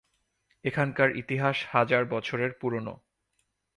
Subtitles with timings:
[0.65, 2.93] এখানকার ইতিহাস হাজার বছরের পুরনো।